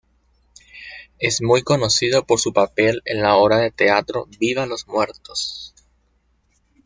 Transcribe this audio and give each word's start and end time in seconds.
Es 1.19 1.43
muy 1.43 1.61
conocido 1.61 2.25
por 2.25 2.39
su 2.39 2.53
papel 2.53 3.03
en 3.05 3.21
la 3.21 3.35
obra 3.37 3.57
de 3.59 3.69
teatro 3.69 4.25
"¡Vivan 4.39 4.67
los 4.69 4.87
muertos!". 4.87 5.75